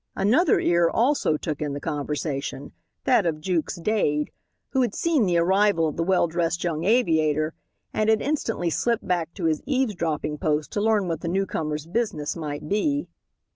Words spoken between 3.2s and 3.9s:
of Jukes